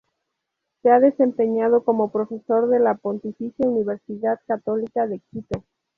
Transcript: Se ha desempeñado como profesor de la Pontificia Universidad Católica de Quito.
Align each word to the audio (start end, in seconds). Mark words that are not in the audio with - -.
Se 0.81 0.89
ha 0.89 0.99
desempeñado 0.99 1.83
como 1.83 2.09
profesor 2.11 2.67
de 2.69 2.79
la 2.79 2.95
Pontificia 2.95 3.67
Universidad 3.69 4.39
Católica 4.47 5.05
de 5.05 5.19
Quito. 5.31 5.63